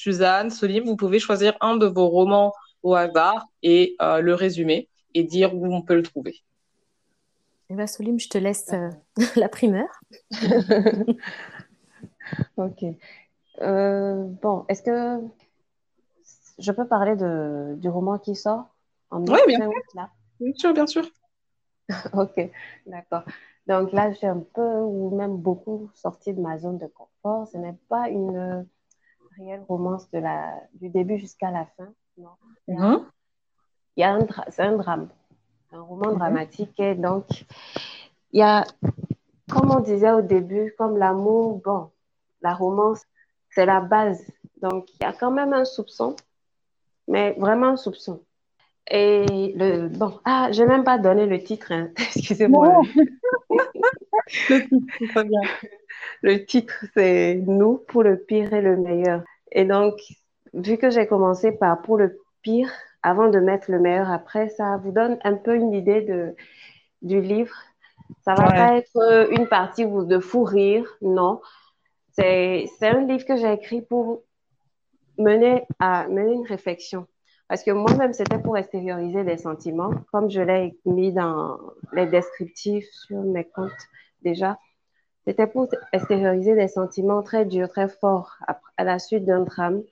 [0.08, 4.88] Suzanne, Solim, vous pouvez choisir un de vos romans au hasard et euh, le résumer
[5.12, 6.36] et dire où on peut le trouver.
[7.68, 8.88] Eh bien, Solim, je te laisse euh,
[9.36, 9.88] la primeur.
[12.56, 12.84] ok.
[13.60, 15.20] Euh, bon, est-ce que
[16.58, 18.64] je peux parler de, du roman qui sort
[19.10, 19.70] en Oui, bien sûr.
[19.94, 20.08] Là?
[20.40, 21.04] Bien sûr, bien sûr.
[22.14, 22.50] ok,
[22.86, 23.24] d'accord.
[23.66, 27.46] Donc là, j'ai un peu ou même beaucoup sorti de ma zone de confort.
[27.48, 28.66] Ce n'est pas une
[29.38, 31.88] réelle romance de la, du début jusqu'à la fin.
[32.16, 32.30] Non?
[32.68, 33.06] Mhm.
[33.96, 35.08] Il y a un c'est un drame,
[35.72, 36.18] un roman mhm.
[36.18, 36.78] dramatique.
[36.78, 37.26] Et donc,
[38.32, 38.64] il y a,
[39.50, 41.90] comme on disait au début, comme l'amour, bon,
[42.42, 43.02] la romance,
[43.50, 44.24] c'est la base.
[44.60, 46.16] Donc, il y a quand même un soupçon,
[47.06, 48.22] mais vraiment un soupçon.
[48.90, 51.90] Et le, bon, ah, je n'ai même pas donné le titre, hein.
[51.96, 52.80] excusez-moi.
[56.22, 59.22] Le titre, c'est Nous pour le pire et le meilleur.
[59.52, 59.94] Et donc,
[60.54, 62.70] vu que j'ai commencé par pour le pire,
[63.02, 66.34] avant de mettre le meilleur après, ça vous donne un peu une idée de,
[67.02, 67.54] du livre.
[68.22, 71.40] Ça va pas être une partie de fou rire, non.
[72.12, 74.22] C'est un livre que j'ai écrit pour
[75.18, 77.06] mener, à, mener une réflexion.
[77.48, 81.58] Parce que moi-même, c'était pour extérioriser des sentiments, comme je l'ai mis dans
[81.92, 83.72] les descriptifs sur mes comptes
[84.22, 84.58] déjà.
[85.28, 88.38] C'était pour extérioriser des sentiments très durs, très forts
[88.78, 89.82] à la suite d'un drame.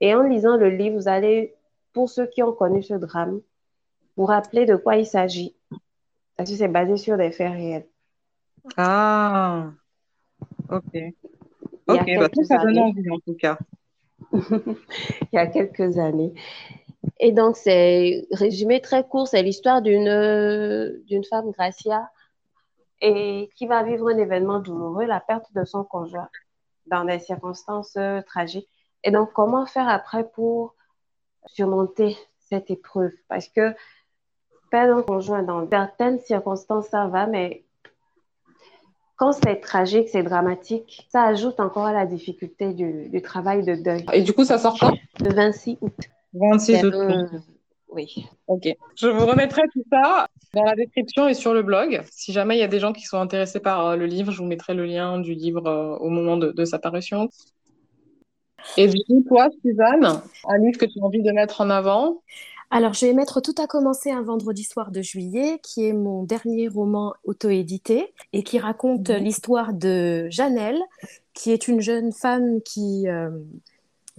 [0.00, 1.56] Et en lisant le livre, vous allez
[1.92, 3.40] pour ceux qui ont connu ce drame,
[4.16, 5.56] vous rappeler de quoi il s'agit.
[6.36, 7.88] Parce que c'est basé sur des faits réels.
[8.76, 9.72] Ah,
[10.70, 10.94] ok.
[11.88, 13.58] Ok, bah, tout ça donne envie en tout cas.
[14.32, 14.76] il
[15.32, 16.34] y a quelques années.
[17.18, 22.08] Et donc, c'est résumé très court, c'est l'histoire d'une d'une femme, Gracia,
[23.00, 26.28] et qui va vivre un événement douloureux, la perte de son conjoint,
[26.86, 28.68] dans des circonstances euh, tragiques.
[29.04, 30.74] Et donc, comment faire après pour
[31.46, 33.12] surmonter cette épreuve?
[33.28, 33.74] Parce que
[34.70, 37.64] perdre un conjoint dans certaines circonstances, ça va, mais
[39.16, 44.04] quand c'est tragique, c'est dramatique, ça ajoute encore à la difficulté du, travail de deuil.
[44.12, 44.92] Et du coup, ça sort quand?
[45.20, 45.92] Le 26 août.
[46.34, 46.94] 26 août.
[47.90, 48.26] Oui.
[48.46, 48.68] Ok.
[48.96, 52.02] Je vous remettrai tout ça dans la description et sur le blog.
[52.10, 54.38] Si jamais il y a des gens qui sont intéressés par euh, le livre, je
[54.38, 57.28] vous mettrai le lien du livre euh, au moment de, de sa parution.
[58.76, 62.22] Et du coup, toi, Suzanne, un livre que tu as envie de mettre en avant?
[62.70, 66.24] Alors, je vais mettre Tout a commencé un vendredi soir de juillet, qui est mon
[66.24, 69.24] dernier roman auto-édité et qui raconte mhm.
[69.24, 70.80] l'histoire de Janelle,
[71.32, 73.30] qui est une jeune femme qui, euh,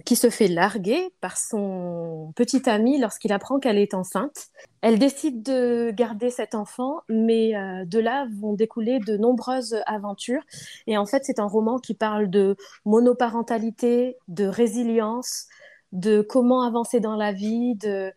[0.04, 4.48] qui se fait larguer par son petit ami lorsqu'il apprend qu'elle est enceinte.
[4.82, 10.42] Elle décide de garder cet enfant, mais euh, de là vont découler de nombreuses aventures.
[10.86, 15.46] Et en fait, c'est un roman qui parle de monoparentalité, de résilience,
[15.92, 18.12] de comment avancer dans la vie, de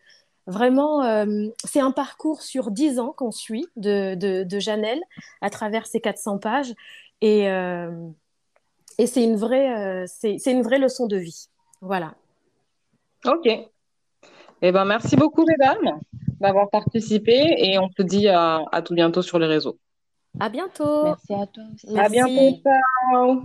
[0.46, 5.00] vraiment, euh, c'est un parcours sur dix ans qu'on suit de, de, Janelle
[5.40, 6.72] à travers ces 400 pages.
[7.20, 7.90] Et, euh,
[8.98, 11.48] et c'est une, vraie, c'est une vraie leçon de vie.
[11.84, 12.14] Voilà.
[13.26, 13.46] Ok.
[13.46, 16.00] Eh ben, merci beaucoup, mesdames,
[16.40, 19.76] d'avoir participé et on se dit à, tout bientôt sur les réseaux.
[20.40, 21.04] À bientôt.
[21.04, 21.64] Merci à toi.
[21.94, 22.62] À bientôt.
[22.62, 23.42] Ciao.